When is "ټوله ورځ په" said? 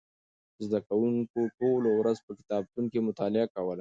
1.57-2.31